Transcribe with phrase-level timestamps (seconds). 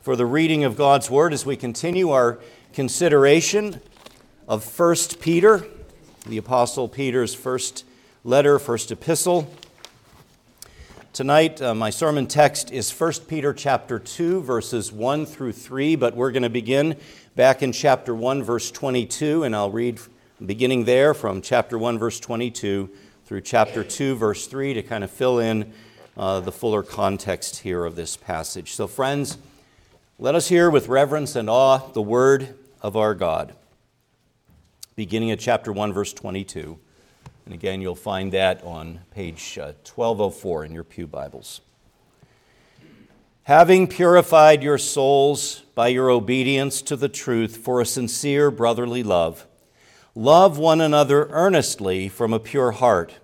[0.00, 2.38] for the reading of God's Word as we continue our
[2.72, 3.82] consideration
[4.48, 5.66] of 1 Peter,
[6.26, 7.84] the Apostle Peter's first
[8.24, 9.52] letter, first epistle.
[11.12, 16.16] Tonight, uh, my sermon text is 1 Peter chapter 2, verses 1 through 3, but
[16.16, 16.96] we're going to begin
[17.36, 20.00] back in chapter 1, verse 22, and I'll read
[20.44, 22.88] beginning there from chapter 1, verse 22
[23.26, 25.70] through chapter 2, verse 3 to kind of fill in
[26.16, 28.72] uh, the fuller context here of this passage.
[28.72, 29.36] So, friends,
[30.22, 33.54] let us hear with reverence and awe the word of our God.
[34.94, 36.78] Beginning at chapter 1, verse 22.
[37.46, 41.62] And again, you'll find that on page uh, 1204 in your Pew Bibles.
[43.44, 49.46] Having purified your souls by your obedience to the truth for a sincere brotherly love,
[50.14, 53.14] love one another earnestly from a pure heart,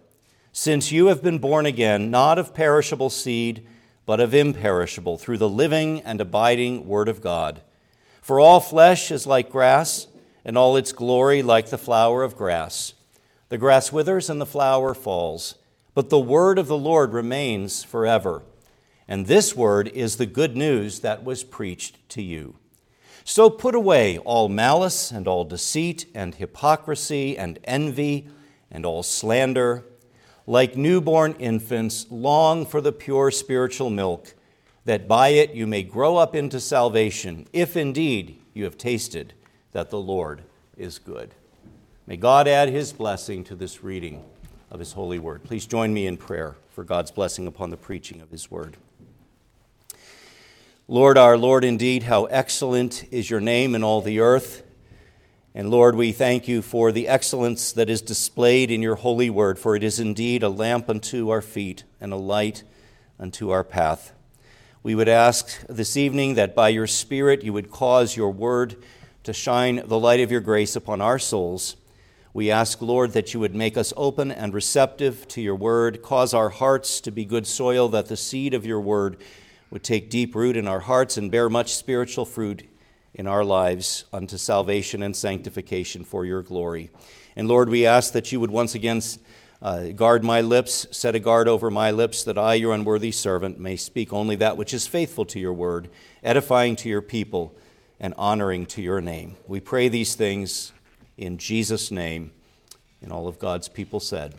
[0.50, 3.66] since you have been born again, not of perishable seed
[4.06, 7.60] but of imperishable, through the living and abiding Word of God.
[8.22, 10.06] For all flesh is like grass,
[10.44, 12.94] and all its glory like the flower of grass.
[13.48, 15.56] The grass withers and the flower falls,
[15.92, 18.42] but the word of the Lord remains forever.
[19.08, 22.56] And this word is the good news that was preached to you.
[23.24, 28.28] So put away all malice and all deceit and hypocrisy and envy
[28.70, 29.84] and all slander
[30.46, 34.34] like newborn infants, long for the pure spiritual milk,
[34.84, 39.34] that by it you may grow up into salvation, if indeed you have tasted
[39.72, 40.42] that the Lord
[40.76, 41.34] is good.
[42.06, 44.24] May God add his blessing to this reading
[44.70, 45.42] of his holy word.
[45.42, 48.76] Please join me in prayer for God's blessing upon the preaching of his word.
[50.88, 54.62] Lord, our Lord, indeed, how excellent is your name in all the earth.
[55.56, 59.58] And Lord, we thank you for the excellence that is displayed in your holy word,
[59.58, 62.62] for it is indeed a lamp unto our feet and a light
[63.18, 64.12] unto our path.
[64.82, 68.76] We would ask this evening that by your Spirit you would cause your word
[69.22, 71.76] to shine the light of your grace upon our souls.
[72.34, 76.34] We ask, Lord, that you would make us open and receptive to your word, cause
[76.34, 79.16] our hearts to be good soil, that the seed of your word
[79.70, 82.68] would take deep root in our hearts and bear much spiritual fruit
[83.16, 86.90] in our lives unto salvation and sanctification for your glory.
[87.34, 89.00] And Lord, we ask that you would once again
[89.62, 93.58] uh, guard my lips, set a guard over my lips, that I, your unworthy servant,
[93.58, 95.88] may speak only that which is faithful to your word,
[96.22, 97.56] edifying to your people,
[97.98, 99.36] and honoring to your name.
[99.46, 100.72] We pray these things
[101.16, 102.32] in Jesus' name.
[103.00, 104.34] And all of God's people said,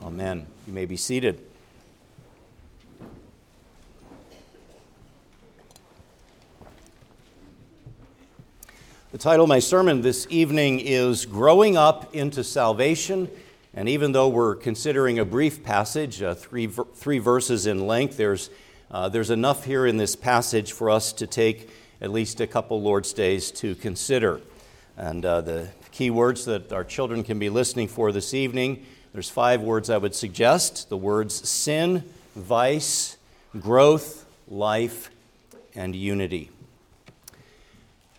[0.00, 0.20] Amen.
[0.20, 0.46] Amen.
[0.68, 1.49] You may be seated.
[9.12, 13.28] The title of my sermon this evening is Growing Up into Salvation.
[13.74, 18.50] And even though we're considering a brief passage, uh, three, three verses in length, there's,
[18.88, 22.80] uh, there's enough here in this passage for us to take at least a couple
[22.80, 24.40] Lord's days to consider.
[24.96, 29.28] And uh, the key words that our children can be listening for this evening there's
[29.28, 32.04] five words I would suggest the words sin,
[32.36, 33.16] vice,
[33.58, 35.10] growth, life,
[35.74, 36.50] and unity.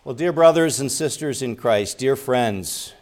[0.04, 2.92] Well, dear brothers and sisters in Christ, dear friends,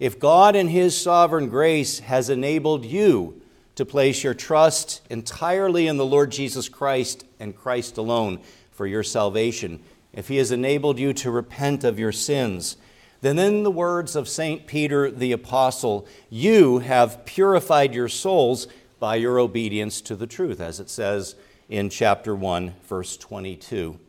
[0.00, 3.40] if God in His sovereign grace has enabled you
[3.76, 8.40] to place your trust entirely in the Lord Jesus Christ and Christ alone
[8.72, 9.78] for your salvation,
[10.12, 12.78] if He has enabled you to repent of your sins,
[13.20, 14.66] then, in the words of St.
[14.66, 18.66] Peter the Apostle, you have purified your souls
[18.98, 21.36] by your obedience to the truth, as it says
[21.68, 24.00] in chapter 1, verse 22.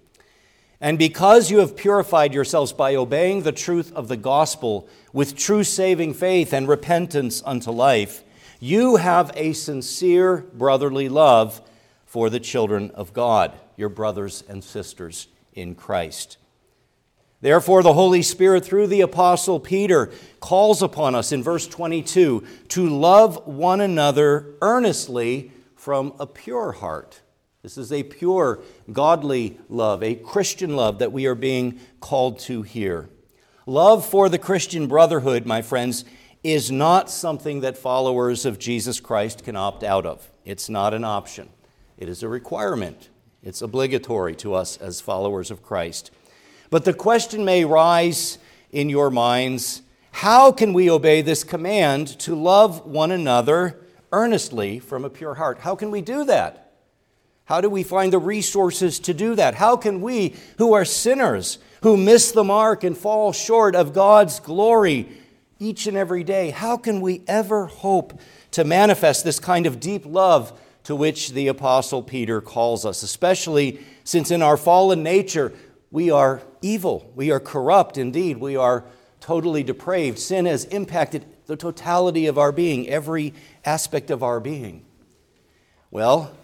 [0.81, 5.63] And because you have purified yourselves by obeying the truth of the gospel with true
[5.63, 8.24] saving faith and repentance unto life,
[8.59, 11.62] you have a sincere brotherly love
[12.06, 16.38] for the children of God, your brothers and sisters in Christ.
[17.41, 22.90] Therefore, the Holy Spirit, through the Apostle Peter, calls upon us in verse 22 to
[22.90, 27.22] love one another earnestly from a pure heart.
[27.66, 28.59] This is a pure,
[28.94, 33.09] godly love, a Christian love that we are being called to here.
[33.66, 36.06] Love for the Christian brotherhood, my friends,
[36.44, 40.29] is not something that followers of Jesus Christ can opt out of.
[40.46, 41.50] It's not an option,
[41.97, 43.09] it is a requirement.
[43.41, 46.11] It's obligatory to us as followers of Christ.
[46.70, 48.38] But the question may rise
[48.72, 53.79] in your minds how can we obey this command to love one another
[54.11, 55.61] earnestly from a pure heart?
[55.61, 56.65] How can we do that?
[57.46, 59.56] How do we find the resources to do that?
[59.56, 64.40] How can we, who are sinners, who miss the mark and fall short of God's
[64.40, 65.08] glory
[65.59, 68.20] each and every day, how can we ever hope
[68.52, 73.80] to manifest this kind of deep love to which the Apostle Peter calls us, especially
[74.03, 75.53] since in our fallen nature
[75.92, 78.84] we are evil, we are corrupt, indeed, we are
[79.22, 80.20] totally depraved.
[80.20, 83.34] Sin has impacted the totality of our being, every
[83.64, 84.84] aspect of our being.
[85.90, 86.36] Well,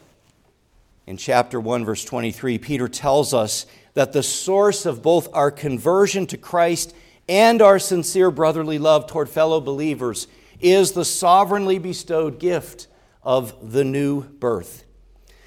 [1.11, 3.65] in chapter 1, verse 23, Peter tells us
[3.95, 6.95] that the source of both our conversion to Christ
[7.27, 10.27] and our sincere brotherly love toward fellow believers
[10.61, 12.87] is the sovereignly bestowed gift
[13.23, 14.85] of the new birth.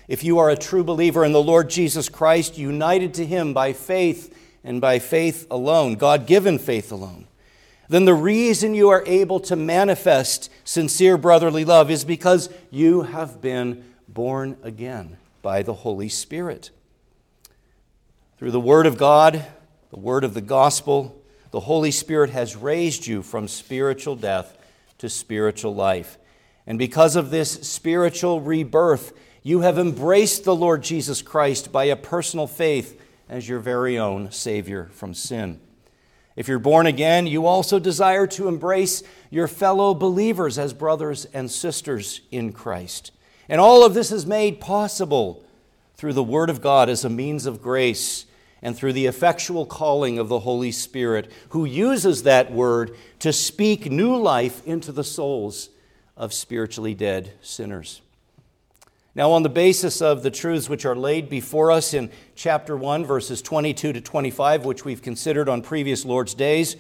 [0.07, 3.73] If you are a true believer in the Lord Jesus Christ, united to Him by
[3.73, 7.27] faith and by faith alone, God given faith alone,
[7.89, 13.41] then the reason you are able to manifest sincere brotherly love is because you have
[13.41, 16.71] been born again by the Holy Spirit.
[18.39, 19.45] Through the Word of God,
[19.91, 24.57] the Word of the gospel, the Holy Spirit has raised you from spiritual death
[24.99, 26.17] to spiritual life.
[26.67, 29.13] And because of this spiritual rebirth,
[29.43, 32.99] you have embraced the Lord Jesus Christ by a personal faith
[33.29, 35.61] as your very own Savior from sin.
[36.37, 41.51] If you're born again, you also desire to embrace your fellow believers as brothers and
[41.51, 43.13] sisters in Christ.
[43.49, 45.45] And all of this is made possible
[45.97, 48.27] through the Word of God as a means of grace
[48.63, 53.91] and through the effectual calling of the Holy Spirit, who uses that Word to speak
[53.91, 55.69] new life into the souls
[56.17, 58.01] of spiritually dead sinners.
[59.17, 63.05] Now, on the basis of the truths which are laid before us in chapter 1,
[63.05, 66.75] verses 22 to 25, which we've considered on previous Lord's days,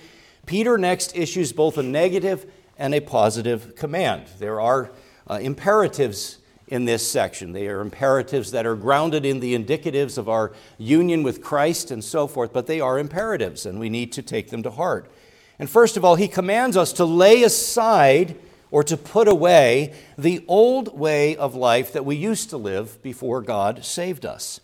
[0.46, 4.26] Peter next issues both a negative and a positive command.
[4.38, 4.90] There are
[5.28, 6.38] uh, imperatives
[6.68, 7.52] in this section.
[7.52, 12.02] They are imperatives that are grounded in the indicatives of our union with Christ and
[12.02, 15.10] so forth, but they are imperatives, and we need to take them to heart.
[15.58, 18.36] And first of all, he commands us to lay aside
[18.70, 23.40] or to put away the old way of life that we used to live before
[23.40, 24.60] God saved us.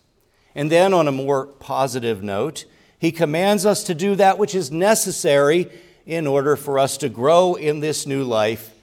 [0.55, 2.65] And then, on a more positive note,
[2.99, 5.71] he commands us to do that which is necessary
[6.07, 8.75] in order for us to grow in this new life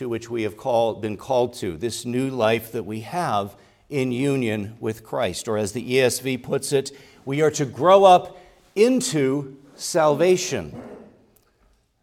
[0.00, 3.54] to which we have called, been called to, this new life that we have
[3.90, 5.46] in union with Christ.
[5.46, 6.90] Or as the ESV puts it,
[7.26, 8.40] we are to grow up
[8.74, 10.74] into salvation.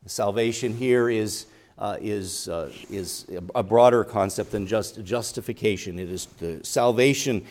[0.06, 1.48] Salvation here is
[1.80, 5.98] uh, is, uh, is a broader concept than just justification.
[5.98, 7.46] It is the salvation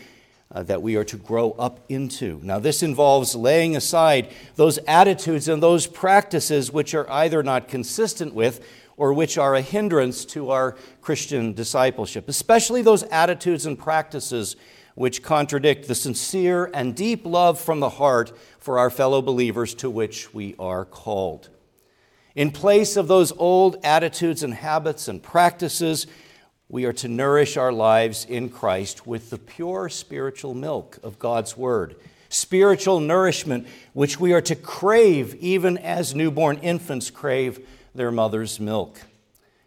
[0.51, 2.39] uh, that we are to grow up into.
[2.41, 8.33] Now, this involves laying aside those attitudes and those practices which are either not consistent
[8.33, 8.65] with
[8.97, 14.55] or which are a hindrance to our Christian discipleship, especially those attitudes and practices
[14.95, 19.89] which contradict the sincere and deep love from the heart for our fellow believers to
[19.89, 21.49] which we are called.
[22.35, 26.07] In place of those old attitudes and habits and practices,
[26.67, 31.55] we are to nourish our lives in Christ with the pure spiritual milk of God's
[31.55, 31.95] Word.
[32.29, 37.65] Spiritual nourishment, which we are to crave even as newborn infants crave
[37.97, 39.01] their mother's milk.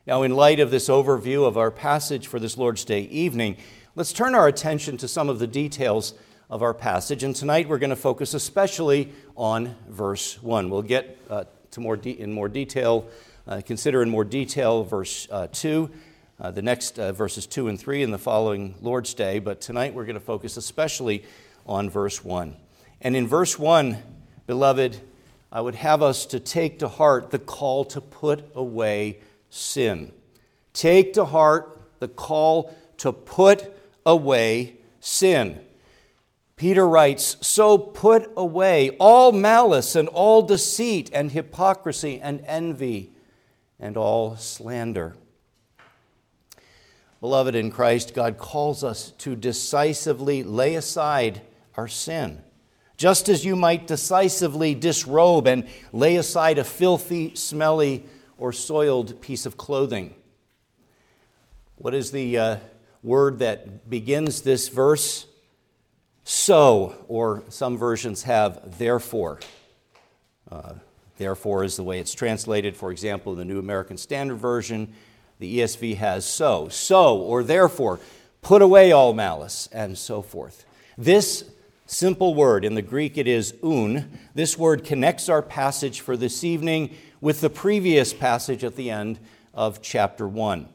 [0.06, 3.56] Now, in light of this overview of our passage for this Lord's Day evening,
[3.96, 6.14] let's turn our attention to some of the details
[6.48, 7.24] of our passage.
[7.24, 10.70] And tonight we're going to focus especially on verse 1.
[10.70, 13.08] We'll get uh, to more de- in more detail,
[13.48, 15.90] uh, consider in more detail verse uh, 2,
[16.40, 19.92] uh, the next uh, verses 2 and 3 in the following Lord's Day, but tonight
[19.92, 21.24] we're going to focus especially
[21.66, 22.54] on verse 1.
[23.00, 23.98] And in verse 1,
[24.46, 25.00] beloved,
[25.52, 30.12] I would have us to take to heart the call to put away sin.
[30.73, 33.76] Take to heart the call to put
[34.07, 35.61] away sin.
[36.57, 43.12] Peter writes, So put away all malice and all deceit and hypocrisy and envy
[43.78, 45.16] and all slander.
[47.21, 51.42] Beloved in Christ, God calls us to decisively lay aside
[51.76, 52.42] our sin,
[53.00, 58.04] just as you might decisively disrobe and lay aside a filthy, smelly,
[58.37, 60.14] or soiled piece of clothing.
[61.76, 62.57] What is the uh,
[63.02, 65.25] word that begins this verse?
[66.25, 69.40] so, or some versions have therefore.
[70.50, 70.75] Uh,
[71.19, 72.76] therefore is the way it's translated.
[72.76, 74.92] For example, in the New American Standard Version,
[75.38, 76.69] the ESV has so.
[76.69, 77.99] So, or therefore,
[78.42, 80.64] put away all malice, and so forth.
[80.97, 81.50] This
[81.90, 86.44] simple word, in the Greek it is oun, this word connects our passage for this
[86.44, 89.18] evening with the previous passage at the end
[89.52, 90.68] of chapter 1.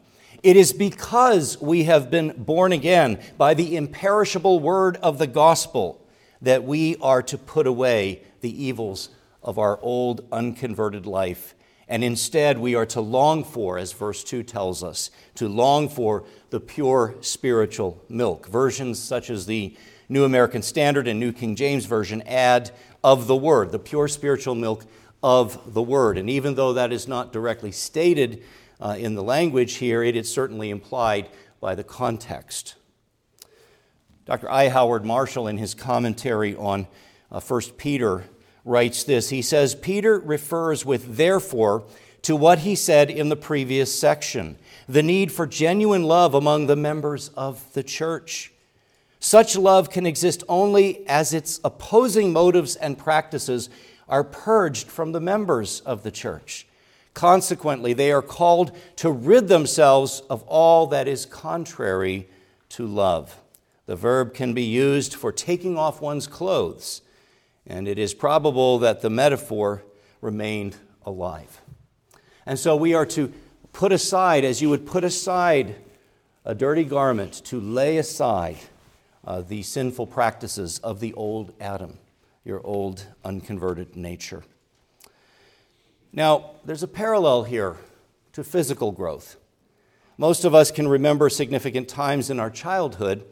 [0.43, 6.05] It is because we have been born again by the imperishable word of the gospel
[6.41, 9.07] that we are to put away the evils
[9.41, 11.55] of our old unconverted life
[11.87, 16.23] And instead, we are to long for, as verse 2 tells us, to long for
[16.49, 18.47] the pure spiritual milk.
[18.47, 22.71] Versions such as the New American Standard and New King James Version add
[23.03, 24.85] of the Word, the pure spiritual milk
[25.23, 26.17] of the Word.
[26.17, 28.43] And even though that is not directly stated
[28.79, 32.75] uh, in the language here, it is certainly implied by the context.
[34.25, 34.49] Dr.
[34.49, 34.69] I.
[34.69, 36.87] Howard Marshall, in his commentary on
[37.31, 38.25] uh, 1 Peter,
[38.63, 39.29] writes this.
[39.29, 41.83] He says, Peter refers with therefore
[42.23, 44.57] to what he said in the previous section
[44.87, 48.51] the need for genuine love among the members of the church.
[49.25, 53.71] Such love can exist only as its opposing motives and practices
[54.07, 56.67] are purged from the members of the church.
[57.15, 62.29] Consequently, they are called to rid themselves of all that is contrary
[62.69, 63.41] to love.
[63.87, 67.01] The verb can be used for taking off one's clothes,
[67.65, 69.81] and it is probable that the metaphor
[70.21, 71.61] remained alive.
[72.45, 73.33] And so we are to
[73.73, 75.77] put aside, as you would put aside
[76.45, 78.59] a dirty garment, to lay aside
[79.25, 81.97] uh, the sinful practices of the old Adam,
[82.43, 84.43] your old unconverted nature.
[86.13, 87.77] Now, there's a parallel here
[88.33, 89.37] to physical growth.
[90.17, 93.25] Most of us can remember significant times in our childhood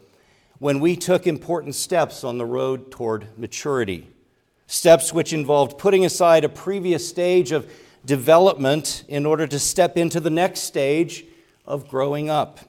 [0.60, 4.10] when we took important steps on the road toward maturity.
[4.68, 7.72] Steps which involved putting aside a previous stage of
[8.06, 11.26] development in order to step into the next stage
[11.66, 12.60] of growing up.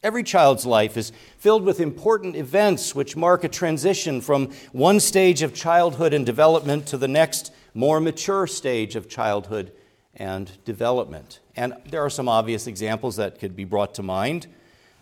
[0.00, 5.42] Every child's life is filled with important events which mark a transition from one stage
[5.42, 9.72] of childhood and development to the next, more mature stage of childhood
[10.14, 11.40] and development.
[11.56, 14.46] And there are some obvious examples that could be brought to mind.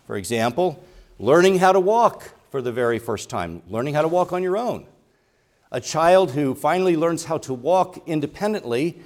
[0.07, 0.83] For example,
[1.19, 4.57] learning how to walk for the very first time, learning how to walk on your
[4.57, 4.87] own.
[5.71, 8.99] A child who finally learns how to walk independently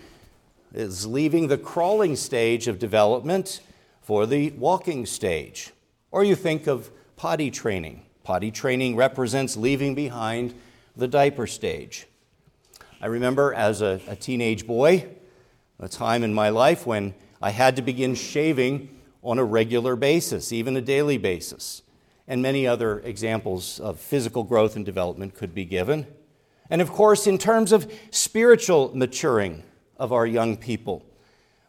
[0.74, 3.60] is leaving the crawling stage of development
[4.02, 5.72] for the walking stage.
[6.12, 8.04] Or you think of potty training.
[8.24, 10.54] Potty training represents leaving behind
[10.96, 12.06] the diaper stage.
[13.02, 15.08] I remember as a, a teenage boy,
[15.80, 20.54] a time in my life when I had to begin shaving on a regular basis,
[20.54, 21.82] even a daily basis
[22.32, 26.08] and many other examples of physical growth and development could be given.
[26.70, 29.64] And of course, in terms of spiritual maturing
[29.98, 31.04] of our young people,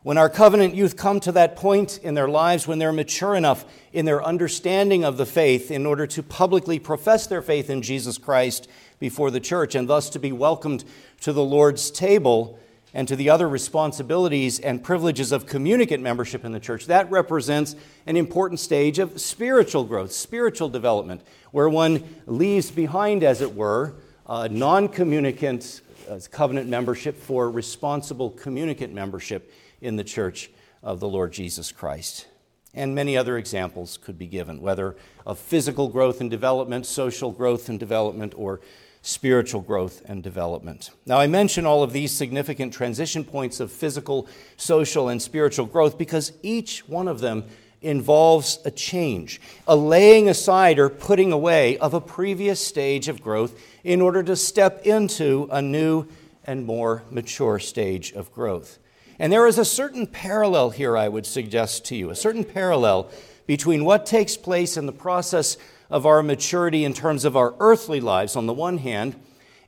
[0.03, 3.65] when our covenant youth come to that point in their lives when they're mature enough
[3.93, 8.19] in their understanding of the faith in order to publicly profess their faith in Jesus
[8.19, 8.69] Christ
[8.99, 10.85] before the church and thus to be welcomed
[11.21, 12.59] to the Lord's table,
[12.95, 17.75] and to the other responsibilities and privileges of communicant membership in the church, that represents
[18.07, 23.95] an important stage of spiritual growth, spiritual development, where one leaves behind, as it were,
[24.29, 29.53] non communicant uh, covenant membership for responsible communicant membership
[29.83, 30.51] in the church
[30.83, 32.27] of the Lord Jesus Christ.
[32.75, 34.97] And many other examples could be given, whether
[35.27, 38.61] of physical growth and development, social growth and development, or
[39.03, 40.91] spiritual growth and development.
[41.05, 45.99] Now, I mention all of these significant transition points of physical, social, and spiritual growth
[45.99, 47.45] because each one of them
[47.83, 53.61] involves a change, a laying aside or putting away of a previous stage of growth
[53.83, 56.07] in order to step into a new
[56.45, 58.79] and more mature stage of growth.
[59.19, 63.11] And there is a certain parallel here, I would suggest to you, a certain parallel
[63.47, 65.57] between what takes place in the process
[65.91, 69.15] of our maturity in terms of our earthly lives on the one hand,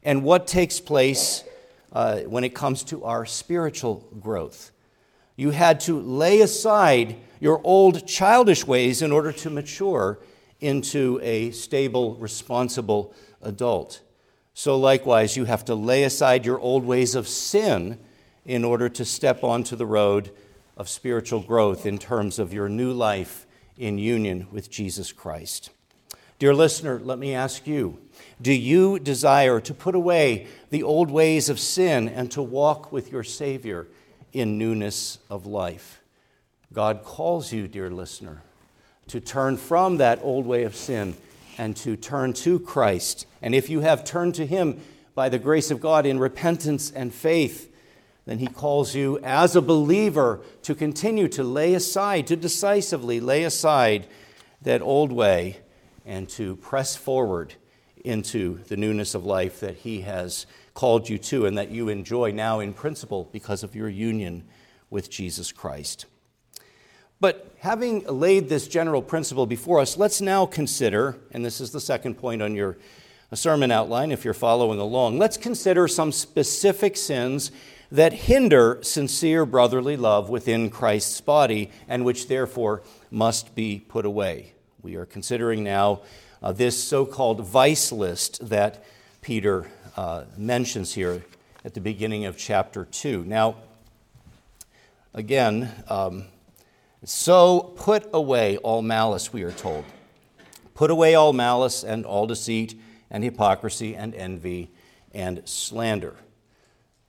[0.02, 1.44] and what takes place
[1.92, 4.70] uh, when it comes to our spiritual growth.
[5.36, 10.18] You had to lay aside your old childish ways in order to mature
[10.60, 14.00] into a stable, responsible adult.
[14.54, 17.98] So, likewise, you have to lay aside your old ways of sin
[18.44, 20.30] in order to step onto the road
[20.76, 23.46] of spiritual growth in terms of your new life
[23.76, 25.70] in union with Jesus Christ.
[26.38, 27.98] Dear listener, let me ask you
[28.42, 33.12] do you desire to put away the old ways of sin and to walk with
[33.12, 33.86] your Savior
[34.32, 36.02] in newness of life?
[36.72, 38.42] God calls you, dear listener,
[39.06, 41.16] to turn from that old way of sin
[41.56, 43.26] and to turn to Christ.
[43.40, 44.80] And if you have turned to Him
[45.14, 47.72] by the grace of God in repentance and faith,
[48.26, 53.44] then He calls you as a believer to continue to lay aside, to decisively lay
[53.44, 54.06] aside
[54.62, 55.58] that old way
[56.06, 57.54] and to press forward
[58.04, 62.30] into the newness of life that He has called you to and that you enjoy
[62.30, 64.44] now in principle because of your union
[64.90, 66.06] with Jesus Christ.
[67.20, 71.80] But having laid this general principle before us, let's now consider, and this is the
[71.80, 72.76] second point on your
[73.32, 77.50] sermon outline if you're following along, let's consider some specific sins
[77.94, 84.52] that hinder sincere brotherly love within Christ's body and which therefore must be put away.
[84.82, 86.00] We are considering now
[86.42, 88.84] uh, this so called vice list that
[89.22, 91.22] Peter uh, mentions here
[91.64, 93.22] at the beginning of chapter 2.
[93.26, 93.54] Now,
[95.14, 96.24] again, um,
[97.04, 99.84] so put away all malice, we are told.
[100.74, 102.74] Put away all malice and all deceit
[103.08, 104.72] and hypocrisy and envy
[105.14, 106.16] and slander.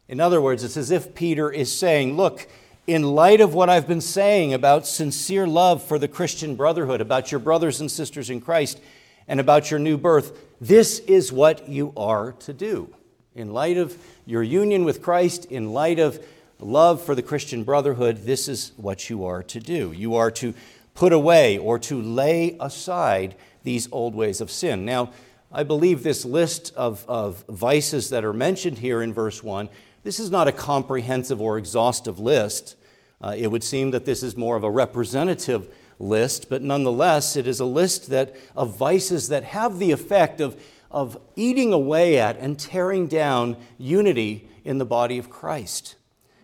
[0.07, 2.47] In other words, it's as if Peter is saying, Look,
[2.87, 7.31] in light of what I've been saying about sincere love for the Christian brotherhood, about
[7.31, 8.79] your brothers and sisters in Christ,
[9.27, 12.93] and about your new birth, this is what you are to do.
[13.33, 16.23] In light of your union with Christ, in light of
[16.59, 19.91] love for the Christian brotherhood, this is what you are to do.
[19.91, 20.53] You are to
[20.93, 24.85] put away or to lay aside these old ways of sin.
[24.85, 25.11] Now,
[25.51, 29.69] I believe this list of, of vices that are mentioned here in verse 1
[30.05, 32.75] this is not a comprehensive or exhaustive list.
[33.19, 37.47] Uh, it would seem that this is more of a representative list, but nonetheless, it
[37.47, 42.37] is a list that, of vices that have the effect of, of eating away at
[42.37, 45.95] and tearing down unity in the body of Christ.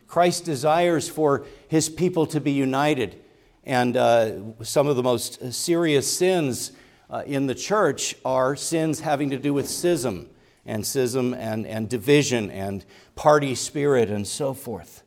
[0.07, 3.21] Christ desires for his people to be united,
[3.63, 4.31] and uh,
[4.63, 6.71] some of the most serious sins
[7.11, 10.30] uh, in the church are sins having to do with schism
[10.65, 15.03] and schism and, and division and party spirit and so forth.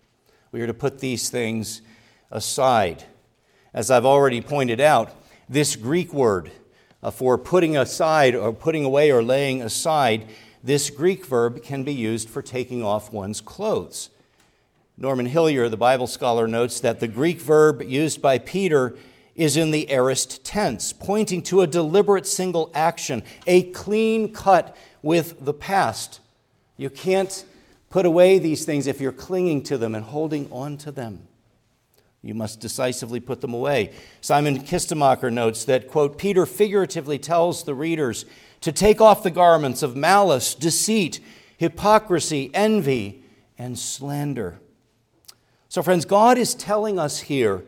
[0.52, 1.82] We are to put these things
[2.30, 3.04] aside.
[3.72, 5.12] As I've already pointed out,
[5.48, 6.50] this Greek word
[7.02, 10.28] uh, for putting aside or putting away or laying aside,
[10.62, 14.10] this Greek verb can be used for taking off one's clothes.
[14.96, 18.96] Norman Hillyer, the Bible scholar, notes that the Greek verb used by Peter
[19.34, 25.44] is in the aorist tense, pointing to a deliberate single action, a clean cut with
[25.44, 26.20] the past.
[26.76, 27.44] You can't
[27.90, 31.28] put away these things if you're clinging to them and holding on to them.
[32.22, 33.92] You must decisively put them away.
[34.22, 38.24] Simon Kistemaker notes that, quote, Peter figuratively tells the readers
[38.62, 41.20] to take off the garments of malice, deceit,
[41.58, 43.22] hypocrisy, envy,
[43.58, 44.58] and slander.
[45.68, 47.62] So, friends, God is telling us here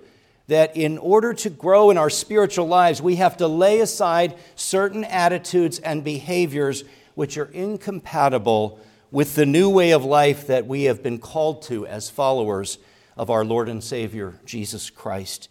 [0.47, 5.05] that in order to grow in our spiritual lives, we have to lay aside certain
[5.05, 6.85] attitudes and behaviors
[7.17, 8.79] which are incompatible
[9.11, 12.79] with the new way of life that we have been called to as followers
[13.17, 15.49] of our Lord and Savior, Jesus Christ.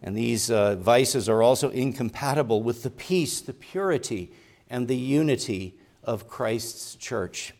[0.00, 4.30] And these uh, vices are also incompatible with the peace, the purity,
[4.70, 7.52] and the unity of Christ's church.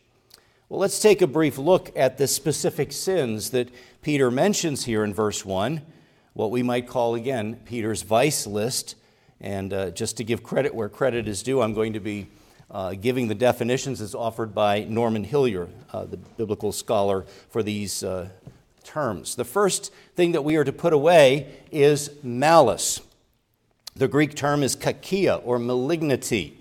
[0.69, 3.69] Well, let's take a brief look at the specific sins that
[4.01, 5.81] Peter mentions here in verse 1,
[6.33, 8.95] what we might call again Peter's vice list.
[9.41, 12.27] And uh, just to give credit where credit is due, I'm going to be
[12.71, 18.03] uh, giving the definitions as offered by Norman Hillyer, uh, the biblical scholar for these
[18.03, 18.29] uh,
[18.83, 19.35] terms.
[19.35, 23.01] The first thing that we are to put away is malice.
[23.95, 26.57] The Greek term is kakia or malignity.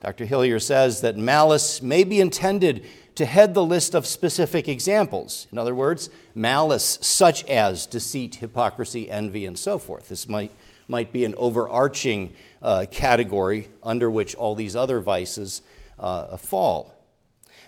[0.00, 0.26] Dr.
[0.26, 5.46] Hillyer says that malice may be intended to head the list of specific examples.
[5.52, 10.08] In other words, malice such as deceit, hypocrisy, envy, and so forth.
[10.08, 10.50] This might,
[10.92, 15.62] might be an overarching uh, category under which all these other vices
[15.98, 16.94] uh, fall.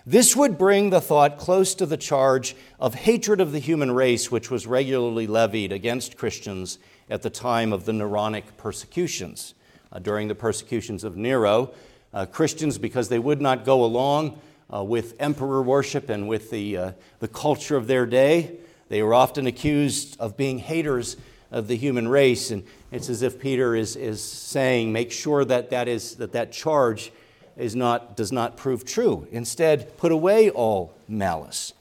[0.05, 4.29] This would bring the thought close to the charge of hatred of the human race,
[4.29, 6.77] which was regularly levied against Christians
[7.09, 9.55] at the time of the Neronic persecutions.
[9.91, 11.71] Uh, during the persecutions of Nero,
[12.13, 14.39] uh, Christians, because they would not go along
[14.71, 18.57] uh, with emperor worship and with the, uh, the culture of their day,
[18.89, 21.17] they were often accused of being haters
[21.51, 22.51] of the human race.
[22.51, 26.51] And it's as if Peter is, is saying, make sure that that, is, that, that
[26.51, 27.11] charge
[27.57, 29.27] is not, does not prove true.
[29.31, 31.73] Instead, put away all malice.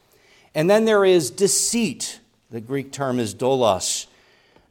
[0.55, 2.21] And then there is deceit.
[2.51, 4.07] The Greek term is dolos.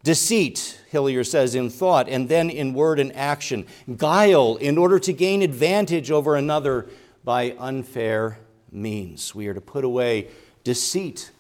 [0.04, 3.66] Deceit, Hillyer says, in thought and then in word and action.
[3.98, 6.88] Guile in order to gain advantage over another
[7.24, 8.38] by unfair
[8.72, 9.34] means.
[9.34, 10.28] We are to put away
[10.64, 11.32] deceit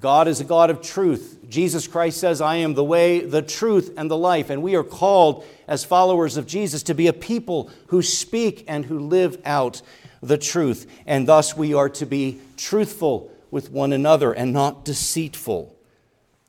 [0.00, 1.38] God is a God of truth.
[1.48, 4.50] Jesus Christ says, I am the way, the truth, and the life.
[4.50, 8.84] And we are called, as followers of Jesus, to be a people who speak and
[8.84, 9.80] who live out
[10.22, 10.90] the truth.
[11.06, 15.74] And thus we are to be truthful with one another and not deceitful,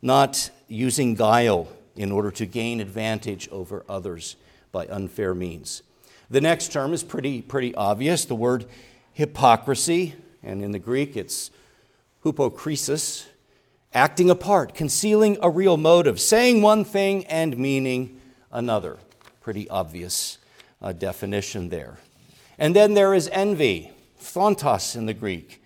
[0.02, 4.36] not using guile in order to gain advantage over others
[4.72, 5.84] by unfair means.
[6.30, 8.66] The next term is pretty, pretty obvious the word
[9.14, 11.50] hypocrisy, and in the Greek it's
[12.26, 13.26] hypokrisis
[13.98, 18.98] acting apart, concealing a real motive, saying one thing and meaning another.
[19.42, 20.38] Pretty obvious
[20.84, 21.98] uh, definition there.
[22.60, 25.64] And then there is envy, phthonos in the Greek.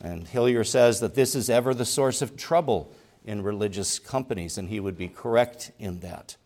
[0.00, 2.92] And Hillyer says that this is ever the source of trouble
[3.24, 6.36] in religious companies, and he would be correct in that.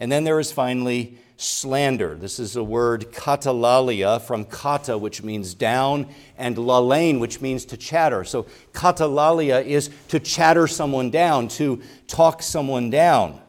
[0.00, 2.16] And then there is finally slander.
[2.16, 7.76] This is a word katalalia from kata, which means down, and lalein, which means to
[7.76, 8.24] chatter.
[8.24, 13.40] So katalalia is to chatter someone down, to talk someone down.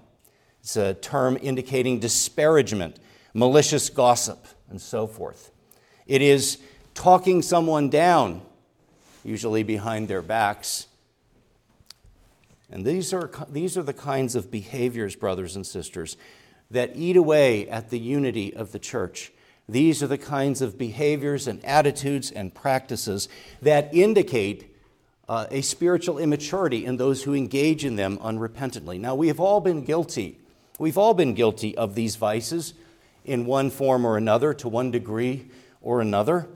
[0.61, 2.97] It's a term indicating disparagement,
[3.33, 5.51] malicious gossip, and so forth.
[6.05, 6.59] It is
[6.93, 8.41] talking someone down,
[9.23, 10.87] usually behind their backs.
[12.71, 16.15] And these are, these are the kinds of behaviors, brothers and sisters,
[16.71, 19.31] that eat away at the unity of the church.
[19.67, 23.27] These are the kinds of behaviors and attitudes and practices
[23.62, 24.75] that indicate
[25.29, 28.99] uh, a spiritual immaturity in those who engage in them unrepentantly.
[28.99, 30.38] Now, we have all been guilty.
[30.79, 32.73] We've all been guilty of these vices
[33.23, 35.47] in one form or another, to one degree
[35.81, 36.47] or another,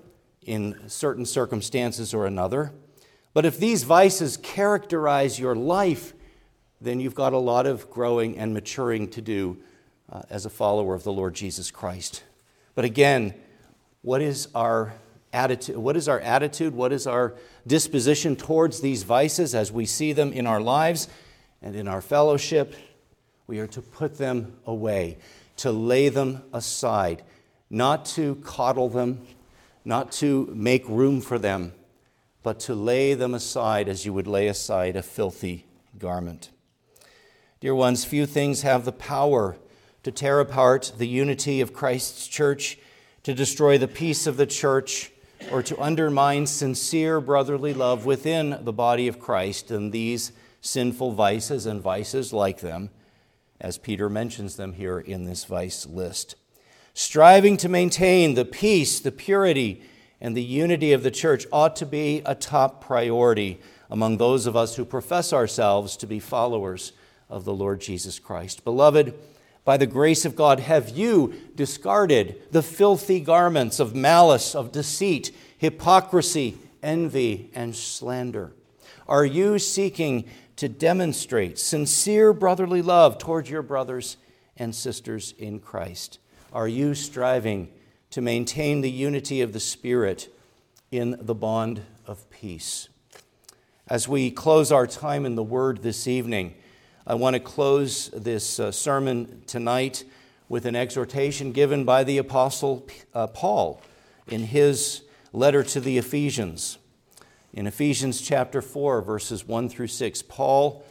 [0.45, 2.71] in certain circumstances or another.
[3.36, 6.13] But if these vices characterize your life,
[6.80, 9.58] then you've got a lot of growing and maturing to do
[10.10, 12.24] uh, as a follower of the Lord Jesus Christ.
[12.76, 13.34] But again,
[14.04, 14.93] what is our
[15.34, 15.76] attitude?
[15.76, 16.74] What is our attitude?
[16.74, 17.36] What is our
[17.67, 21.10] disposition towards these vices as we see them in our lives
[21.62, 22.74] and in our fellowship?
[23.48, 25.17] We are to put them away,
[25.58, 27.21] to lay them aside,
[27.69, 29.28] not to coddle them,
[29.84, 31.74] not to make room for them,
[32.45, 35.65] but to lay them aside as you would lay aside a filthy
[35.97, 36.51] garment.
[37.60, 39.58] Dear ones, few things have the power
[40.03, 42.77] to tear apart the unity of Christ's church,
[43.23, 45.12] to destroy the peace of the church,
[45.51, 50.31] or to undermine sincere brotherly love within the body of Christ and these
[50.62, 52.91] sinful vices and vices like them,
[53.60, 56.36] as Peter mentions them here in this vice list.
[56.93, 59.81] Striving to maintain the peace, the purity,
[60.19, 64.56] and the unity of the church ought to be a top priority among those of
[64.56, 66.93] us who profess ourselves to be followers
[67.30, 68.63] of the Lord Jesus Christ.
[68.63, 69.13] Beloved,
[69.63, 75.36] by the grace of God, have you discarded the filthy garments of malice, of deceit,
[75.58, 78.54] hypocrisy, envy, and slander?
[79.08, 80.25] Are you seeking
[80.58, 84.17] to demonstrate sincere brotherly love toward your brothers
[84.56, 86.19] and sisters in Christ?
[86.54, 87.69] Are you striving
[88.15, 90.34] to maintain the unity of the Spirit
[90.89, 92.88] in the bond of peace?
[93.89, 96.54] As we close our time in the Word this evening,
[97.06, 100.06] I want to close this uh, sermon tonight
[100.47, 103.82] with an exhortation given by the Apostle uh, Paul
[104.28, 105.01] in his
[105.34, 106.78] letter to the Ephesians.
[107.51, 110.86] In Ephesians chapter 4, verses 1 through 6, Paul,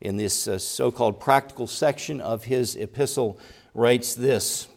[0.00, 3.40] in this uh, so called practical section of his epistle,
[3.74, 4.68] writes this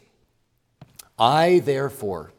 [1.18, 2.32] I, therefore,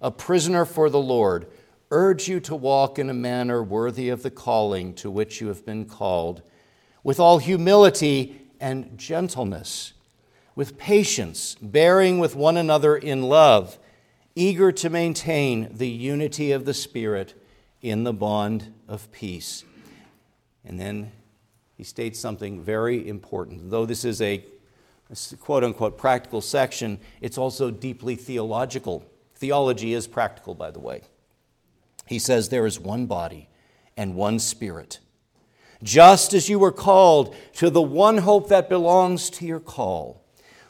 [0.00, 1.46] a prisoner for the Lord,
[1.90, 5.64] urge you to walk in a manner worthy of the calling to which you have
[5.64, 6.42] been called
[7.02, 9.94] with all humility and gentleness,
[10.54, 13.78] with patience, bearing with one another in love,
[14.34, 17.34] eager to maintain the unity of the Spirit
[17.80, 19.64] in the bond of peace.
[20.64, 21.12] And then
[21.76, 23.70] he states something very important.
[23.70, 24.44] Though this is a
[25.40, 29.04] quote unquote practical section, it's also deeply theological.
[29.34, 31.02] Theology is practical, by the way.
[32.06, 33.48] He says there is one body
[33.96, 35.00] and one spirit
[35.82, 40.24] just as you were called to the one hope that belongs to your call.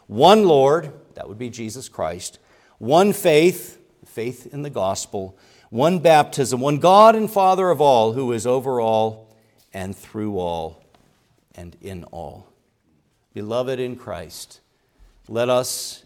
[0.06, 2.38] One Lord, that would be Jesus Christ,
[2.78, 5.38] one faith, faith in the gospel,
[5.70, 9.34] one baptism, one God and Father of all, who is over all
[9.72, 10.84] and through all
[11.54, 12.52] and in all.
[13.34, 14.60] Beloved in Christ,
[15.28, 16.04] let us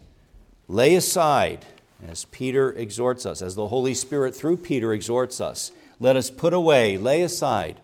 [0.67, 1.65] lay aside,
[2.07, 6.53] as Peter exhorts us, as the Holy Spirit through Peter exhorts us, let us put
[6.53, 7.79] away, lay aside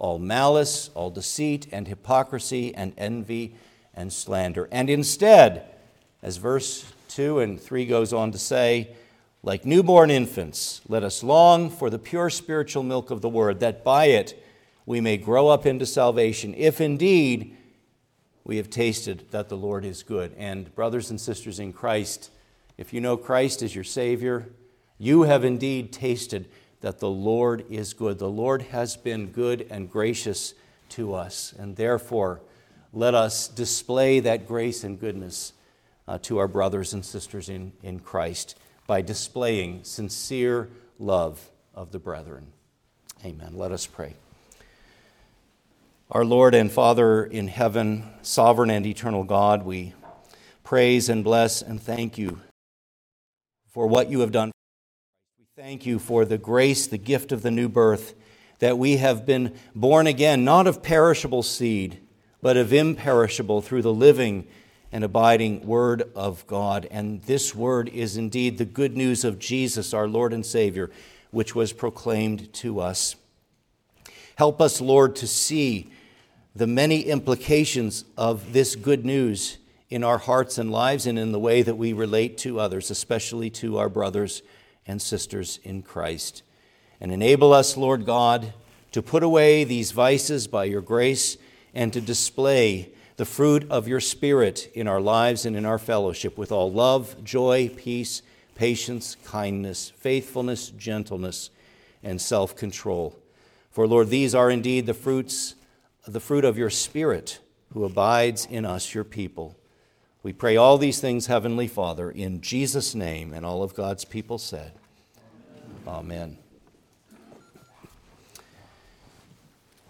[0.00, 3.54] all malice, all deceit, and hypocrisy, and envy,
[3.94, 4.66] and slander.
[4.72, 5.66] And instead,
[6.22, 8.96] as verse 2 and 3 goes on to say,
[9.42, 13.84] like newborn infants, let us long for the pure spiritual milk of the Word, that
[13.84, 14.42] by it
[14.86, 17.54] we may grow up into salvation, if indeed
[18.44, 20.34] we have tasted that the Lord is good.
[20.36, 22.30] And, brothers and sisters in Christ,
[22.78, 24.48] if you know Christ as your Savior,
[24.98, 26.48] you have indeed tasted
[26.80, 28.18] that the Lord is good.
[28.18, 30.54] The Lord has been good and gracious
[30.90, 32.40] to us, and therefore
[32.92, 35.52] let us display that grace and goodness
[36.08, 41.98] uh, to our brothers and sisters in, in Christ by displaying sincere love of the
[41.98, 42.46] brethren.
[43.24, 43.52] Amen.
[43.54, 44.16] Let us pray.
[46.12, 49.94] Our Lord and Father in heaven, sovereign and eternal God, we
[50.64, 52.40] praise and bless and thank you
[53.68, 54.50] for what you have done.
[55.38, 58.14] We thank you for the grace, the gift of the new birth
[58.58, 62.00] that we have been born again, not of perishable seed,
[62.42, 64.48] but of imperishable through the living
[64.90, 66.88] and abiding Word of God.
[66.90, 70.90] And this Word is indeed the good news of Jesus, our Lord and Savior,
[71.30, 73.14] which was proclaimed to us.
[74.34, 75.92] Help us, Lord, to see
[76.54, 79.58] the many implications of this good news
[79.88, 83.50] in our hearts and lives and in the way that we relate to others, especially
[83.50, 84.42] to our brothers
[84.86, 86.42] and sisters in Christ.
[87.00, 88.52] And enable us, Lord God,
[88.92, 91.36] to put away these vices by your grace
[91.74, 96.38] and to display the fruit of your Spirit in our lives and in our fellowship
[96.38, 98.22] with all love, joy, peace,
[98.54, 101.50] patience, kindness, faithfulness, gentleness,
[102.02, 103.16] and self control.
[103.70, 105.54] For, Lord, these are indeed the fruits,
[106.06, 107.40] the fruit of your Spirit
[107.72, 109.56] who abides in us, your people.
[110.22, 114.38] We pray all these things, Heavenly Father, in Jesus' name, and all of God's people
[114.38, 114.72] said,
[115.86, 116.38] Amen.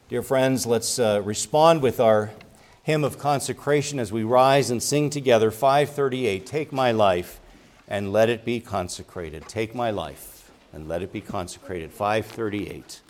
[0.08, 2.30] Dear friends, let's uh, respond with our
[2.82, 7.40] hymn of consecration as we rise and sing together 538 Take my life
[7.86, 9.46] and let it be consecrated.
[9.48, 11.92] Take my life and let it be consecrated.
[11.92, 13.00] 538.